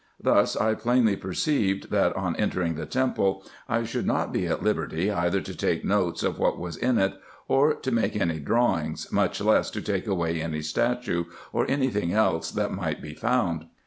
Thus 0.19 0.55
I 0.57 0.73
plainly 0.73 1.11
o 1.13 1.15
2 1.15 1.21
100 1.21 1.29
RESEARCHES 1.29 1.45
AND 1.45 1.59
OPERATIONS 1.61 1.85
perceived, 1.85 1.91
that, 1.91 2.15
on 2.19 2.35
entering 2.37 2.73
the 2.73 2.85
temple, 2.87 3.45
I 3.69 3.83
should 3.83 4.07
not 4.07 4.33
be 4.33 4.47
at 4.47 4.63
liberty 4.63 5.11
either 5.11 5.41
to 5.41 5.55
take 5.55 5.85
notes 5.85 6.23
of 6.23 6.39
what 6.39 6.57
was 6.57 6.75
in 6.75 6.97
it, 6.97 7.21
or 7.47 7.75
to 7.75 7.91
make 7.91 8.15
any 8.15 8.39
drawings, 8.39 9.11
much 9.11 9.39
less 9.41 9.69
to 9.69 9.79
take 9.83 10.07
away 10.07 10.41
any 10.41 10.63
statue, 10.63 11.25
or 11.53 11.69
any 11.69 11.89
thing 11.91 12.13
else 12.13 12.49
that 12.49 12.73
might 12.73 12.99
be 12.99 13.13
found. 13.13 13.67